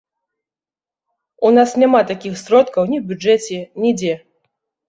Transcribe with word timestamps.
У 1.49 1.51
нас 1.59 1.69
няма 1.83 2.01
такіх 2.13 2.33
сродкаў, 2.45 2.83
ні 2.93 2.97
ў 3.01 3.03
бюджэце, 3.13 3.57
нідзе. 3.85 4.13